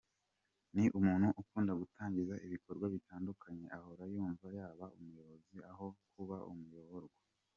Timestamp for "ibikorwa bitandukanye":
2.45-3.65